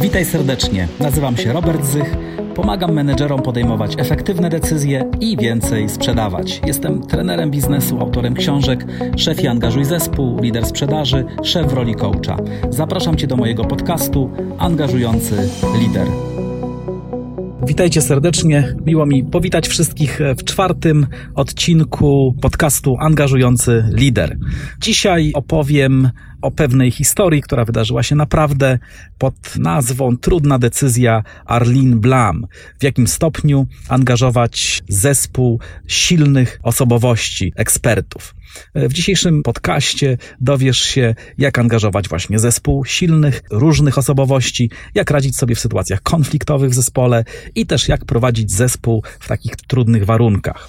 [0.00, 0.88] Witaj serdecznie.
[1.00, 2.16] Nazywam się Robert Zych.
[2.54, 6.60] Pomagam menedżerom podejmować efektywne decyzje i więcej sprzedawać.
[6.66, 8.86] Jestem trenerem biznesu, autorem książek
[9.16, 12.36] Szef i angażuj zespół, lider sprzedaży, szef w roli coacha.
[12.70, 15.48] Zapraszam Cię do mojego podcastu Angażujący
[15.80, 16.06] Lider.
[17.66, 18.74] Witajcie serdecznie.
[18.86, 24.36] Miło mi powitać wszystkich w czwartym odcinku podcastu Angażujący Lider.
[24.80, 26.10] Dzisiaj opowiem
[26.42, 28.78] o pewnej historii, która wydarzyła się naprawdę
[29.18, 32.46] pod nazwą Trudna decyzja Arlene Blam.
[32.80, 38.34] W jakim stopniu angażować zespół silnych osobowości, ekspertów.
[38.74, 45.54] W dzisiejszym podcaście dowiesz się, jak angażować właśnie zespół silnych, różnych osobowości, jak radzić sobie
[45.54, 47.24] w sytuacjach konfliktowych w zespole
[47.54, 50.68] i też jak prowadzić zespół w takich trudnych warunkach.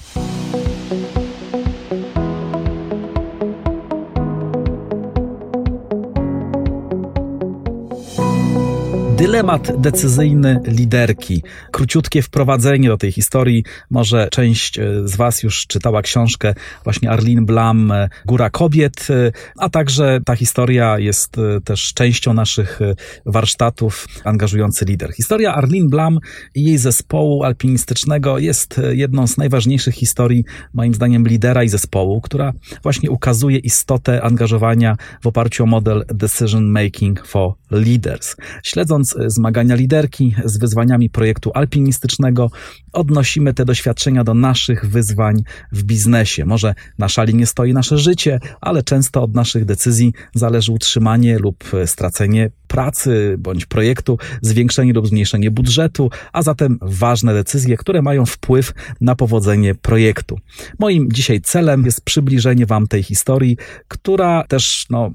[9.18, 11.44] Dylemat decyzyjny liderki.
[11.72, 13.64] Króciutkie wprowadzenie do tej historii.
[13.90, 19.32] Może część e, z Was już czytała książkę właśnie Arlene Blam, e, Góra Kobiet, e,
[19.58, 22.80] a także ta historia jest też częścią naszych
[23.26, 25.14] warsztatów Angażujący Lider.
[25.14, 26.20] Historia Arlene Blam
[26.56, 32.54] i jej zespołu alpinistycznego jest jedną z najważniejszych historii, moim zdaniem, lidera i zespołu, która
[32.84, 38.36] właśnie ukazuje istotę angażowania w oparciu o model Decision Making for Leaders.
[38.64, 42.52] Śledząc E, zmagania liderki z wyzwaniami projektu alpinistycznego,
[42.94, 46.46] odnosimy te doświadczenia do naszych wyzwań w biznesie.
[46.46, 51.64] Może na szali nie stoi nasze życie, ale często od naszych decyzji zależy utrzymanie lub
[51.86, 58.74] stracenie pracy bądź projektu, zwiększenie lub zmniejszenie budżetu, a zatem ważne decyzje, które mają wpływ
[59.02, 60.40] na powodzenie projektu.
[60.80, 63.58] Moim dzisiaj celem jest przybliżenie Wam tej historii,
[63.88, 65.12] która też no,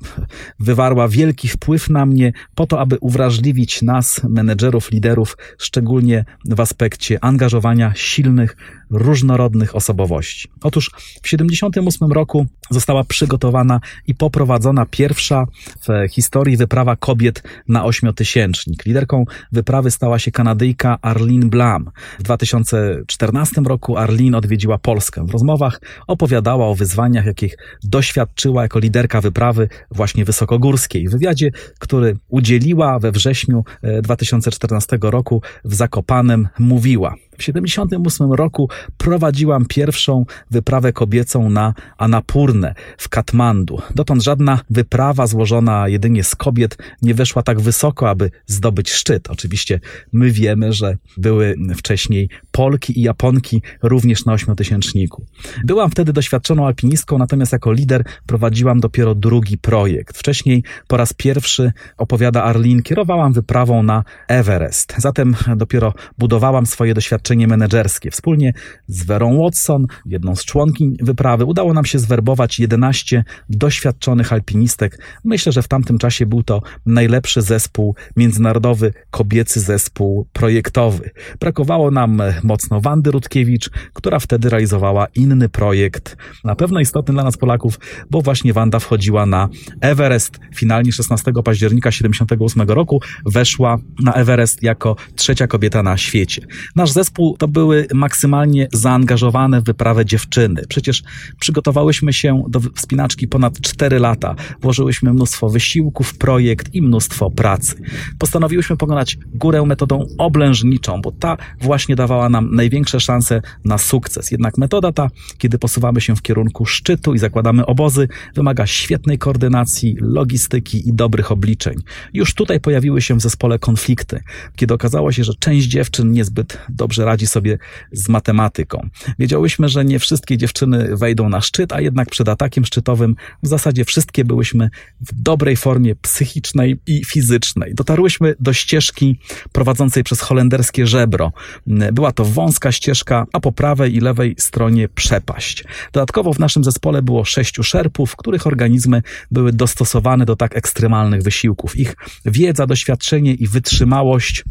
[0.61, 7.25] wywarła wielki wpływ na mnie po to, aby uwrażliwić nas, menedżerów, liderów, szczególnie w aspekcie
[7.25, 8.57] angażowania silnych,
[8.91, 10.49] różnorodnych osobowości.
[10.63, 15.47] Otóż w 1978 roku została przygotowana i poprowadzona pierwsza
[15.89, 18.87] w historii wyprawa kobiet na ośmiotysięcznik.
[18.87, 21.91] Liderką wyprawy stała się Kanadyjka Arlene Blam.
[22.19, 25.27] W 2014 roku Arlene odwiedziła Polskę.
[25.27, 31.09] W rozmowach opowiadała o wyzwaniach, jakich doświadczyła jako liderka wyprawy właśnie wysokogórskiej.
[31.09, 33.65] W wywiadzie, który udzieliła we wrześniu
[34.03, 42.75] 2014 e, roku w Zakopanem, mówiła– w 1978 roku prowadziłam pierwszą wyprawę kobiecą na Anapurnę
[42.99, 43.81] w Katmandu.
[43.95, 49.31] Dotąd żadna wyprawa złożona jedynie z kobiet nie weszła tak wysoko, aby zdobyć szczyt.
[49.31, 49.81] Oczywiście
[50.13, 55.27] my wiemy, że były wcześniej Polki i Japonki również na ośmiotysięczniku.
[55.65, 60.19] Byłam wtedy doświadczoną alpinistką, natomiast jako lider prowadziłam dopiero drugi projekt.
[60.19, 64.95] Wcześniej po raz pierwszy, opowiada Arlene, kierowałam wyprawą na Everest.
[64.99, 68.11] Zatem dopiero budowałam swoje doświadczenia doświadczenie menedżerskie.
[68.11, 68.53] Wspólnie
[68.87, 74.99] z Werą Watson, jedną z członkiń wyprawy, udało nam się zwerbować 11 doświadczonych alpinistek.
[75.25, 81.11] Myślę, że w tamtym czasie był to najlepszy zespół międzynarodowy, kobiecy zespół projektowy.
[81.41, 87.37] Brakowało nam mocno Wandy Rutkiewicz, która wtedy realizowała inny projekt, na pewno istotny dla nas
[87.37, 87.79] Polaków,
[88.11, 89.49] bo właśnie Wanda wchodziła na
[89.81, 90.39] Everest.
[90.55, 96.47] Finalnie 16 października 78 roku weszła na Everest jako trzecia kobieta na świecie.
[96.77, 100.63] Nasz zespół zespół to były maksymalnie zaangażowane w wyprawę dziewczyny.
[100.69, 101.03] Przecież
[101.41, 104.35] przygotowałyśmy się do wspinaczki ponad 4 lata.
[104.61, 107.75] Włożyłyśmy mnóstwo wysiłków w projekt i mnóstwo pracy.
[108.19, 114.31] Postanowiłyśmy pokonać górę metodą oblężniczą, bo ta właśnie dawała nam największe szanse na sukces.
[114.31, 115.09] Jednak metoda ta,
[115.39, 121.33] kiedy posuwamy się w kierunku szczytu i zakładamy obozy, wymaga świetnej koordynacji, logistyki i dobrych
[121.33, 121.75] obliczeń.
[122.15, 124.21] Już tutaj pojawiły się w zespole konflikty,
[124.57, 127.59] kiedy okazało się, że część dziewczyn niezbyt dobrze radzi radzi sobie
[127.93, 128.89] z matematyką.
[129.19, 133.85] Wiedziałyśmy, że nie wszystkie dziewczyny wejdą na szczyt, a jednak przed atakiem szczytowym w zasadzie
[133.85, 134.71] wszystkie byłyśmy
[135.01, 137.75] w dobrej formie psychicznej i fizycznej.
[137.75, 139.19] Dotarłyśmy do ścieżki
[139.53, 141.33] prowadzącej przez holenderskie żebro.
[141.67, 145.65] Była to wąska ścieżka, a po prawej i lewej stronie przepaść.
[145.93, 151.77] Dodatkowo w naszym zespole było sześciu szerpów, których organizmy były dostosowane do tak ekstremalnych wysiłków.
[151.77, 151.95] Ich
[152.25, 154.45] wiedza, doświadczenie i wytrzymałość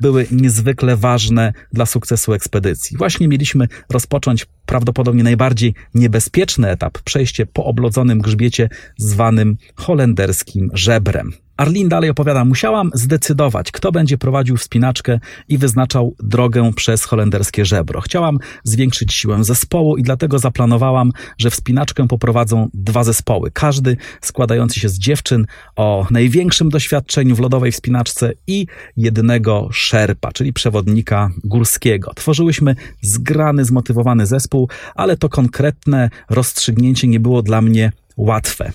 [0.00, 2.96] były niezwykle ważne dla sukcesu ekspedycji.
[2.96, 11.45] Właśnie mieliśmy rozpocząć prawdopodobnie najbardziej niebezpieczny etap przejście po oblodzonym grzbiecie zwanym holenderskim żebrem.
[11.56, 18.00] Arlin dalej opowiada, musiałam zdecydować, kto będzie prowadził wspinaczkę i wyznaczał drogę przez holenderskie żebro.
[18.00, 23.50] Chciałam zwiększyć siłę zespołu i dlatego zaplanowałam, że wspinaczkę poprowadzą dwa zespoły.
[23.50, 28.66] Każdy składający się z dziewczyn o największym doświadczeniu w lodowej wspinaczce i
[28.96, 32.14] jednego szerpa, czyli przewodnika górskiego.
[32.14, 38.72] Tworzyłyśmy zgrany, zmotywowany zespół, ale to konkretne rozstrzygnięcie nie było dla mnie łatwe.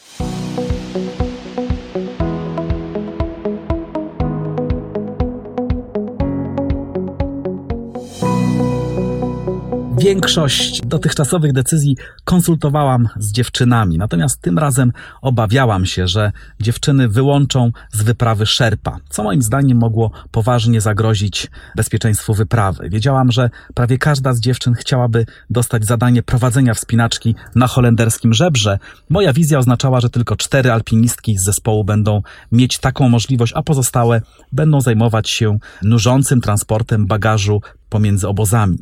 [10.02, 18.04] Większość dotychczasowych decyzji konsultowałam z dziewczynami, natomiast tym razem obawiałam się, że dziewczyny wyłączą z
[18.04, 22.90] wyprawy szerpa, co moim zdaniem mogło poważnie zagrozić bezpieczeństwu wyprawy.
[22.90, 28.80] Wiedziałam, że prawie każda z dziewczyn chciałaby dostać zadanie prowadzenia wspinaczki na holenderskim żebrze.
[29.10, 32.22] Moja wizja oznaczała, że tylko cztery alpinistki z zespołu będą
[32.52, 34.22] mieć taką możliwość, a pozostałe
[34.52, 38.78] będą zajmować się nużącym transportem bagażu pomiędzy obozami.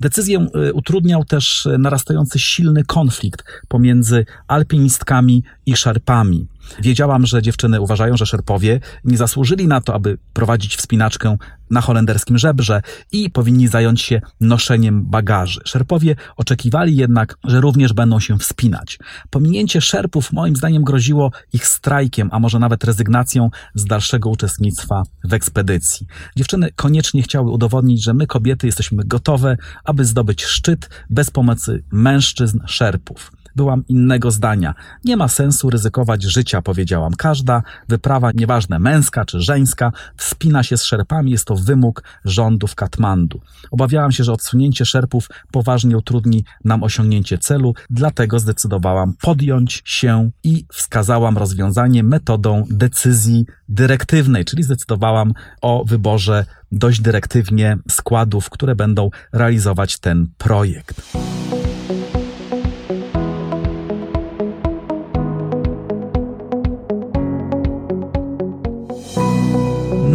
[0.00, 6.46] Decyzję y, utrudniał też narastający silny konflikt pomiędzy alpinistkami i szerpami.
[6.82, 11.36] Wiedziałam, że dziewczyny uważają, że szerpowie nie zasłużyli na to, aby prowadzić wspinaczkę
[11.70, 12.82] na holenderskim żebrze
[13.12, 15.60] i powinni zająć się noszeniem bagaży.
[15.64, 18.98] Szerpowie oczekiwali jednak, że również będą się wspinać.
[19.30, 25.32] Pominięcie szerpów moim zdaniem groziło ich strajkiem, a może nawet rezygnacją z dalszego uczestnictwa w
[25.32, 26.06] ekspedycji.
[26.36, 32.58] Dziewczyny koniecznie chciały udowodnić, że my kobiety jesteśmy gotowe, aby zdobyć szczyt bez pomocy mężczyzn
[32.66, 34.74] szerpów byłam innego zdania.
[35.04, 37.12] Nie ma sensu ryzykować życia, powiedziałam.
[37.12, 42.74] Każda wyprawa, nieważne męska czy żeńska, wspina się z szerpami, jest to wymóg rządu w
[42.74, 43.40] Katmandu.
[43.70, 50.66] Obawiałam się, że odsunięcie szerpów poważnie utrudni nam osiągnięcie celu, dlatego zdecydowałam podjąć się i
[50.72, 59.98] wskazałam rozwiązanie metodą decyzji dyrektywnej, czyli zdecydowałam o wyborze dość dyrektywnie składów, które będą realizować
[59.98, 61.02] ten projekt.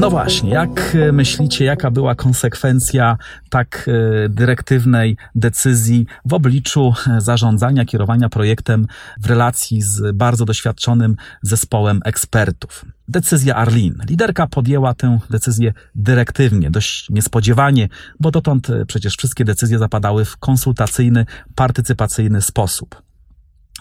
[0.10, 3.18] No właśnie, jak e, myślicie, jaka była konsekwencja
[3.50, 3.90] tak
[4.26, 8.88] e, dyrektywnej decyzji w obliczu e, zarządzania, kierowania projektem
[9.22, 12.86] w relacji z bardzo doświadczonym zespołem ekspertów?
[13.08, 13.96] Decyzja Arlin.
[14.10, 17.90] Liderka podjęła tę decyzję dyrektywnie, dość niespodziewanie,
[18.20, 23.09] bo dotąd przecież wszystkie decyzje zapadały w konsultacyjny, partycypacyjny sposób.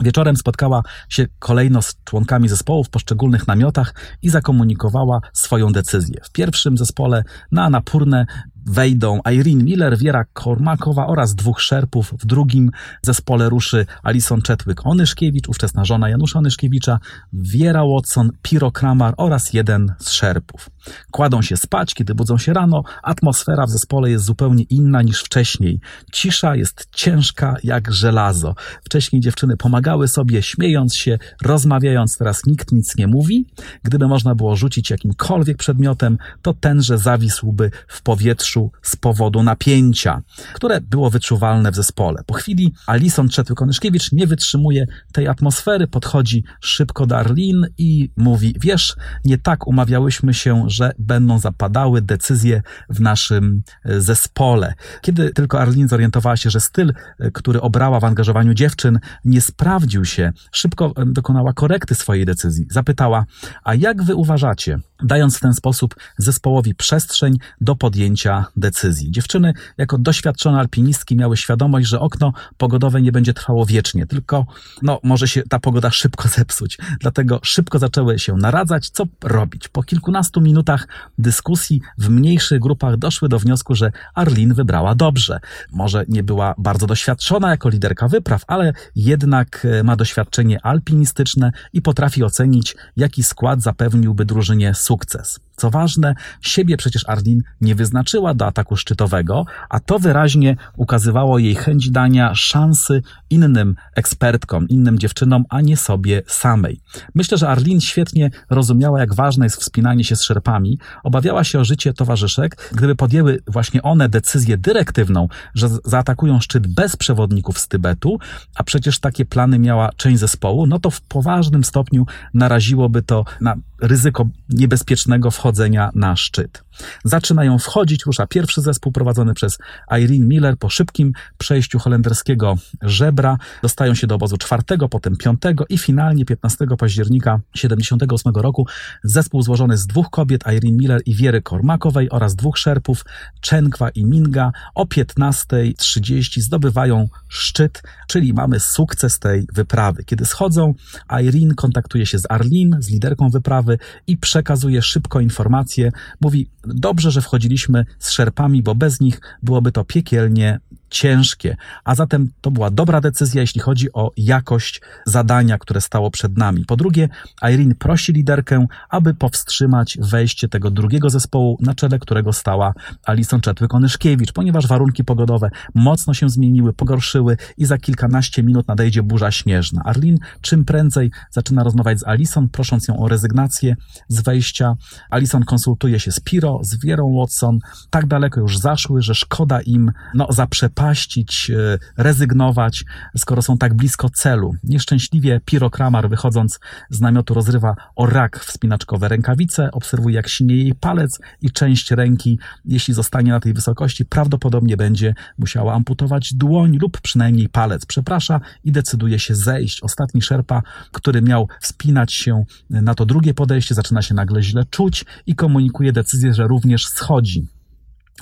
[0.01, 6.21] Wieczorem spotkała się kolejno z członkami zespołu w poszczególnych namiotach i zakomunikowała swoją decyzję.
[6.23, 8.27] W pierwszym zespole na Napurnę
[8.71, 12.15] wejdą Irene Miller, Wiera Kormakowa oraz dwóch szerpów.
[12.19, 12.71] W drugim
[13.03, 16.99] zespole ruszy Alison Czetwyk-Onyszkiewicz, ówczesna żona Janusza Onyszkiewicza,
[17.33, 20.71] Wiera Watson, Piro Kramar oraz jeden z szerpów.
[21.11, 22.83] Kładą się spać, kiedy budzą się rano.
[23.03, 25.81] Atmosfera w zespole jest zupełnie inna niż wcześniej.
[26.13, 28.55] Cisza jest ciężka jak żelazo.
[28.85, 32.17] Wcześniej dziewczyny pomagały sobie, śmiejąc się, rozmawiając.
[32.17, 33.47] Teraz nikt nic nie mówi.
[33.83, 40.23] Gdyby można było rzucić jakimkolwiek przedmiotem, to tenże zawisłby w powietrzu z powodu napięcia,
[40.55, 42.23] które było wyczuwalne w zespole.
[42.27, 48.97] Po chwili Alison Czetwyk-Onyszkiewicz nie wytrzymuje tej atmosfery, podchodzi szybko do Arlin i mówi, wiesz,
[49.25, 54.75] nie tak umawiałyśmy się, że będą zapadały decyzje w naszym e, zespole.
[55.01, 60.05] Kiedy tylko Arlene zorientowała się, że styl, e, który obrała w angażowaniu dziewczyn, nie sprawdził
[60.05, 62.67] się, szybko e, dokonała korekty swojej decyzji.
[62.71, 63.25] Zapytała,
[63.65, 69.11] a jak wy uważacie, dając w ten sposób zespołowi przestrzeń do podjęcia decyzji.
[69.11, 74.47] Dziewczyny, jako doświadczone alpinistki, miały świadomość, że okno pogodowe nie będzie trwało wiecznie, tylko
[74.83, 76.79] no, może się ta pogoda szybko zepsuć.
[77.01, 79.69] Dlatego szybko zaczęły się naradzać, co robić.
[79.69, 80.89] Po kilkunastu minutach
[81.19, 85.41] dyskusji w mniejszych grupach doszły do wniosku, że Arlin wybrała dobrze.
[85.73, 91.83] Może nie była bardzo doświadczona jako liderka wypraw, ale jednak e, ma doświadczenie alpinistyczne i
[91.83, 95.41] potrafi ocenić, jaki skład zapewniłby drużynie sukces.
[95.59, 101.55] Co ważne, siebie przecież Arlin nie wyznaczyła do ataku szczytowego, a to wyraźnie ukazywało jej
[101.55, 106.81] chęć dania szansy innym ekspertkom, innym dziewczynom, a nie sobie samej.
[107.15, 110.79] Myślę, że Arlin świetnie rozumiała, jak ważne jest wspinanie się z szerpami.
[111.03, 116.97] Obawiała się o życie towarzyszek, gdyby podjęły właśnie one decyzję dyrektywną, że zaatakują szczyt bez
[116.97, 118.19] przewodników z Tybetu,
[118.55, 123.57] a przecież takie plany miała część zespołu, no to w poważnym stopniu naraziłoby to na
[123.81, 126.65] ryzyko niebezpiecznego wchodzenia na szczyt.
[127.05, 129.59] Zaczynają wchodzić, rusza pierwszy zespół prowadzony przez
[129.91, 133.39] Irene Miller po szybkim przejściu holenderskiego żebra.
[133.63, 138.67] Dostają się do obozu czwartego, potem piątego i finalnie 15 października 78 roku
[139.05, 143.05] zespół złożony z dwóch kobiet, Irene Miller i Wiery Kormakowej oraz dwóch szerpów,
[143.49, 150.05] Chenkwa i Minga o 15.30 zdobywają szczyt, czyli mamy sukces tej wyprawy.
[150.05, 150.75] Kiedy schodzą,
[151.23, 155.93] Irene kontaktuje się z Arlene, z liderką wyprawy i przekazuje szybko informacje.
[156.21, 162.31] Mówi, dobrze, że wchodziliśmy z szerpami, bo bez nich byłoby to piekielnie ciężkie, a zatem
[162.41, 166.65] to była dobra decyzja, jeśli chodzi o jakość zadania, które stało przed nami.
[166.65, 167.09] Po drugie,
[167.43, 172.73] Irene prosi liderkę, aby powstrzymać wejście tego drugiego zespołu, na czele którego stała
[173.05, 179.31] Alison Czetwyk-Onyszkiewicz, ponieważ warunki pogodowe mocno się zmieniły, pogorszyły i za kilkanaście minut nadejdzie burza
[179.31, 179.83] śnieżna.
[179.85, 183.77] Arlene czym prędzej zaczyna rozmawiać z Alison, prosząc ją o rezygnację
[184.09, 184.77] z wejścia.
[185.11, 187.59] Alison konsultuje się z Piro, z Wierą Watson.
[187.91, 192.85] Tak daleko już zaszły, że szkoda im no, zaprzepaścić, e, rezygnować,
[193.17, 194.55] skoro są tak blisko celu.
[194.65, 200.75] Nieszczęśliwie Piro Kramar, wychodząc z namiotu, rozrywa o rak wspinaczkowe rękawice, obserwuje jak silnie jej
[200.75, 207.01] palec i część ręki, jeśli zostanie na tej wysokości, prawdopodobnie będzie musiała amputować dłoń lub
[207.01, 207.87] przynajmniej palec.
[207.87, 209.83] Przeprasza i decyduje się zejść.
[209.83, 215.05] Ostatni szerpa, który miał wspinać się na to drugie podejście, zaczyna się nagle źle czuć
[215.27, 217.58] i komunikuje decyzję, że również schodzi.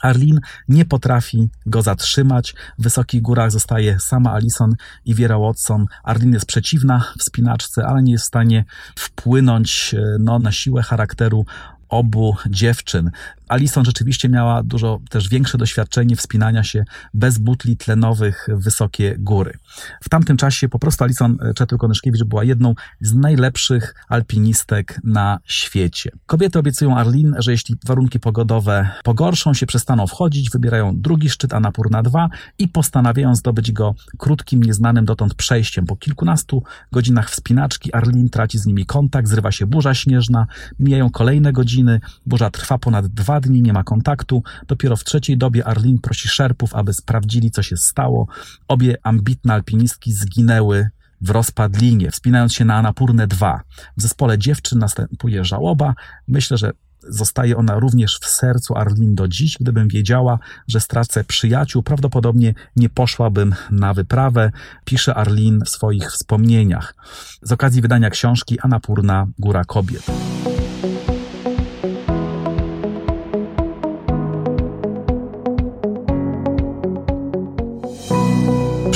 [0.02, 2.54] Arlene nie potrafi go zatrzymać.
[2.78, 4.74] W wysokich górach zostaje sama Alison
[5.04, 5.86] i Wiera Watson.
[6.04, 8.64] Arlene jest przeciwna wspinaczce, ale nie jest w stanie
[8.96, 11.46] wpłynąć no, na siłę charakteru
[11.88, 13.10] obu dziewczyn.
[13.48, 16.84] Alison rzeczywiście miała dużo też większe doświadczenie wspinania się
[17.14, 19.58] bez butli tlenowych w wysokie góry.
[20.02, 26.10] W tamtym czasie po prostu Alison Czetwyk-Onyszkiewicz była jedną z najlepszych alpinistek na świecie.
[26.26, 32.02] Kobiety obiecują Arlin, że jeśli warunki pogodowe pogorszą się, przestaną wchodzić, wybierają drugi szczyt Anapurna
[32.02, 35.86] 2 i postanawiają zdobyć go krótkim, nieznanym dotąd przejściem.
[35.86, 36.62] Po kilkunastu
[36.92, 40.46] godzinach wspinaczki Arlin traci z nimi kontakt, zrywa się burza śnieżna,
[40.78, 44.42] mijają kolejne godziny, burza trwa ponad dwa dni, nie ma kontaktu.
[44.66, 48.26] Dopiero w trzeciej dobie Arlin prosi szerpów, aby sprawdzili, co się stało.
[48.68, 50.90] Obie ambitne alpinistki zginęły
[51.20, 53.60] w rozpadlinie, wspinając się na Anapurnę 2.
[53.96, 55.94] W zespole dziewczyn następuje żałoba.
[56.28, 56.72] Myślę, że
[57.08, 59.56] zostaje ona również w sercu Arlin do dziś.
[59.60, 60.38] Gdybym wiedziała,
[60.68, 64.52] że stracę przyjaciół, prawdopodobnie nie poszłabym na wyprawę,
[64.84, 66.94] pisze Arlin w swoich wspomnieniach.
[67.42, 70.06] Z okazji wydania książki Anapurna Góra Kobiet.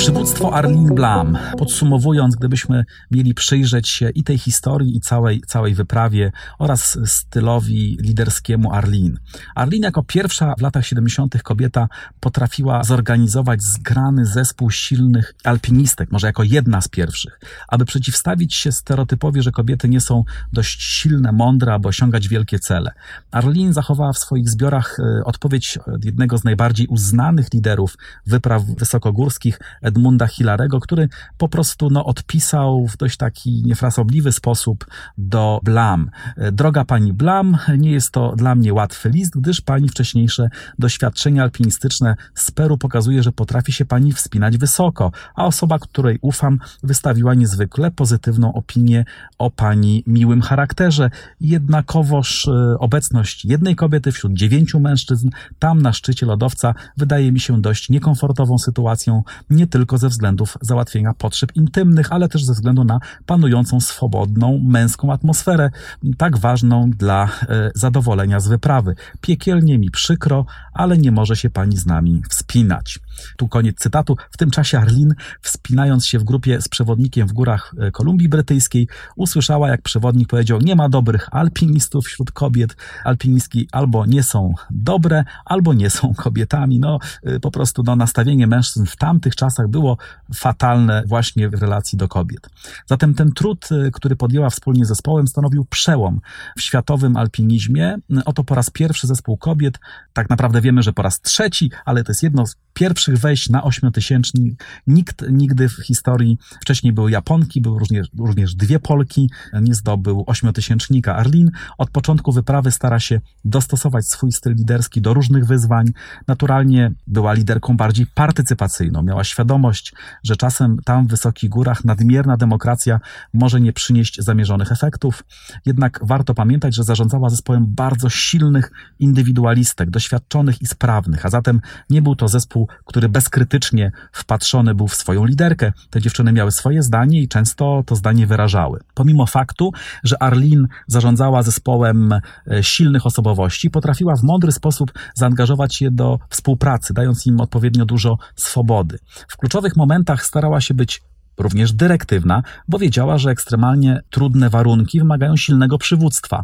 [0.01, 1.37] Przywództwo Arlene Blam.
[1.57, 8.73] Podsumowując, gdybyśmy mieli przyjrzeć się i tej historii, i całej, całej wyprawie oraz stylowi liderskiemu
[8.73, 9.17] Arlene.
[9.55, 11.43] Arlene jako pierwsza w latach 70.
[11.43, 11.87] kobieta
[12.19, 19.41] potrafiła zorganizować zgrany zespół silnych alpinistek, może jako jedna z pierwszych, aby przeciwstawić się stereotypowi,
[19.41, 22.91] że kobiety nie są dość silne, mądre, aby osiągać wielkie cele.
[23.31, 29.59] Arlene zachowała w swoich zbiorach e, odpowiedź jednego z najbardziej uznanych liderów wypraw wysokogórskich,
[29.91, 34.85] Edmunda Hilarego, który po prostu no, odpisał w dość taki niefrasobliwy sposób
[35.17, 36.09] do Blam.
[36.51, 42.15] Droga pani Blam, nie jest to dla mnie łatwy list, gdyż pani wcześniejsze doświadczenia alpinistyczne
[42.35, 47.91] z Peru pokazuje, że potrafi się pani wspinać wysoko, a osoba, której ufam, wystawiła niezwykle
[47.91, 49.05] pozytywną opinię
[49.37, 51.09] o pani miłym charakterze.
[51.41, 55.29] Jednakowoż e, obecność jednej kobiety wśród dziewięciu mężczyzn
[55.59, 60.57] tam na szczycie lodowca wydaje mi się dość niekomfortową sytuacją, nie tylko tylko ze względów
[60.61, 65.69] załatwienia potrzeb intymnych, ale też ze względu na panującą swobodną, męską atmosferę,
[66.17, 68.95] tak ważną dla e, zadowolenia z wyprawy.
[69.21, 72.99] Piekielnie mi przykro, ale nie może się pani z nami wspinać.
[73.37, 74.17] Tu koniec cytatu.
[74.31, 78.87] W tym czasie Arlin, wspinając się w grupie z przewodnikiem w górach e, Kolumbii Brytyjskiej,
[79.15, 82.75] usłyszała, jak przewodnik powiedział: Nie ma dobrych alpinistów wśród kobiet.
[83.03, 86.79] Alpinistki albo nie są dobre, albo nie są kobietami.
[86.79, 89.97] No, e, po prostu no, nastawienie mężczyzn w tamtych czasach było
[90.33, 92.49] fatalne właśnie w relacji do kobiet.
[92.85, 96.21] Zatem ten trud, e, który podjęła wspólnie z zespołem, stanowił przełom
[96.57, 97.97] w światowym alpinizmie.
[98.25, 99.79] Oto po raz pierwszy zespół kobiet,
[100.13, 103.63] tak naprawdę wiemy, że po raz trzeci, ale to jest jedno z pierwszych wejść na
[103.63, 104.63] ośmiotysięcznik.
[104.87, 109.29] Nikt nigdy w historii, wcześniej były Japonki, były również, również dwie Polki,
[109.61, 111.15] nie zdobył ośmiotysięcznika.
[111.15, 115.87] Arlin od początku wyprawy stara się dostosować swój styl liderski do różnych wyzwań.
[116.27, 119.03] Naturalnie była liderką bardziej partycypacyjną.
[119.03, 122.99] Miała świadomość, że czasem tam w wysokich górach nadmierna demokracja
[123.33, 125.23] może nie przynieść zamierzonych efektów.
[125.65, 132.01] Jednak warto pamiętać, że zarządzała zespołem bardzo silnych indywidualistek, doświadczonych i sprawnych, a zatem nie
[132.01, 135.73] był to zespół, który bezkrytycznie wpatrzony był w swoją liderkę.
[135.89, 138.79] Te dziewczyny miały swoje zdanie i często to zdanie wyrażały.
[138.93, 139.71] Pomimo faktu,
[140.03, 146.93] że Arlene zarządzała zespołem e, silnych osobowości, potrafiła w mądry sposób zaangażować je do współpracy,
[146.93, 148.99] dając im odpowiednio dużo swobody.
[149.27, 151.01] W kluczowych momentach starała się być
[151.37, 156.43] również dyrektywna, bo wiedziała, że ekstremalnie trudne warunki wymagają silnego przywództwa.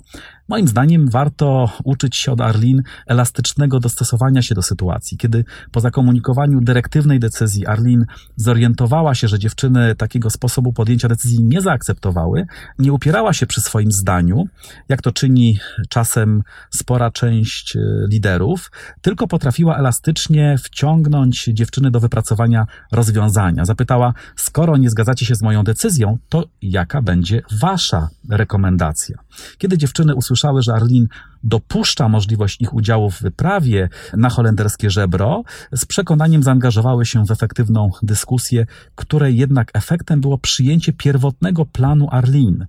[0.49, 5.17] Moim zdaniem warto uczyć się od Arlin elastycznego dostosowania się do sytuacji.
[5.17, 11.61] Kiedy po zakomunikowaniu dyrektywnej decyzji Arlin zorientowała się, że dziewczyny takiego sposobu podjęcia decyzji nie
[11.61, 12.45] zaakceptowały,
[12.79, 14.47] nie upierała się przy swoim zdaniu,
[14.89, 17.79] jak to czyni czasem spora część e,
[18.11, 23.65] liderów, tylko potrafiła elastycznie wciągnąć dziewczyny do wypracowania rozwiązania.
[23.65, 29.17] Zapytała, skoro nie zgadzacie się z moją decyzją, to jaka będzie wasza rekomendacja?
[29.57, 31.07] Kiedy dziewczyny usłyszały, usłyszały, że Arlin
[31.43, 35.43] dopuszcza możliwość ich udziału w wyprawie na holenderskie żebro,
[35.75, 38.65] z przekonaniem zaangażowały się w efektywną dyskusję,
[38.95, 42.65] której jednak efektem było przyjęcie pierwotnego planu Arlin.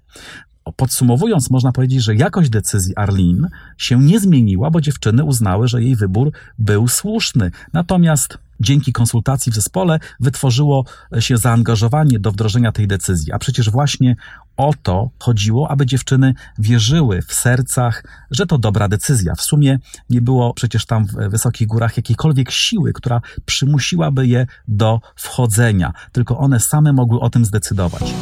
[0.76, 3.48] Podsumowując, można powiedzieć, że jakość decyzji Arlin
[3.78, 7.50] się nie zmieniła, bo dziewczyny uznały, że jej wybór był słuszny.
[7.72, 10.84] Natomiast dzięki konsultacji w zespole wytworzyło
[11.18, 13.32] się zaangażowanie do wdrożenia tej decyzji.
[13.32, 14.16] A przecież właśnie
[14.58, 19.34] o to chodziło, aby dziewczyny wierzyły w sercach, że to dobra decyzja.
[19.34, 19.78] W sumie
[20.10, 26.38] nie było przecież tam w wysokich górach jakiejkolwiek siły, która przymusiłaby je do wchodzenia, tylko
[26.38, 28.14] one same mogły o tym zdecydować.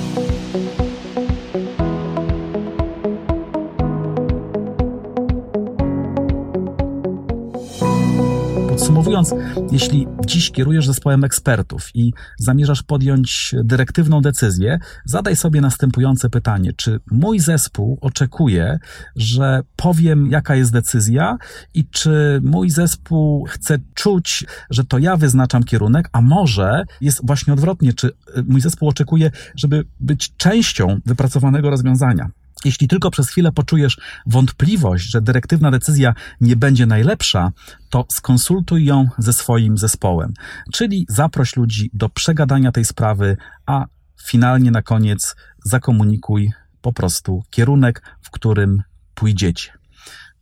[9.07, 9.35] Podsumowując,
[9.73, 17.01] jeśli dziś kierujesz zespołem ekspertów i zamierzasz podjąć dyrektywną decyzję, zadaj sobie następujące pytanie: czy
[17.11, 18.79] mój zespół oczekuje,
[19.17, 21.37] że powiem, jaka jest decyzja,
[21.75, 27.53] i czy mój zespół chce czuć, że to ja wyznaczam kierunek, a może jest właśnie
[27.53, 28.11] odwrotnie, czy
[28.49, 32.31] mój zespół oczekuje, żeby być częścią wypracowanego rozwiązania?
[32.67, 37.53] Jeśli tylko przez chwilę poczujesz wątpliwość, że dyrektywna decyzja nie będzie najlepsza,
[37.91, 40.35] to skonsultuj ją ze swoim zespołem.
[40.73, 43.85] Czyli zaproś ludzi do przegadania tej sprawy, a
[44.25, 48.83] finalnie na koniec zakomunikuj po prostu kierunek, w którym
[49.15, 49.73] pójdziecie.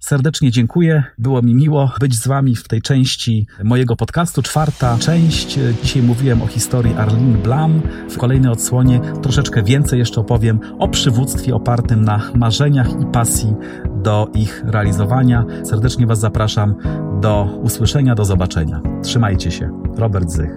[0.04, 1.04] Serdecznie dziękuję.
[1.18, 4.42] Było mi miło być z Wami w tej części mojego podcastu.
[4.42, 5.58] Czwarta część.
[5.82, 7.82] Dzisiaj mówiłem o historii Arlene Blam.
[8.10, 13.54] W kolejnej odsłonie troszeczkę więcej jeszcze opowiem o przywództwie opartym na marzeniach i pasji
[14.02, 15.44] do ich realizowania.
[15.64, 16.74] Serdecznie Was zapraszam
[17.20, 18.80] do usłyszenia, do zobaczenia.
[19.02, 19.70] Trzymajcie się.
[19.96, 20.50] Robert Zych.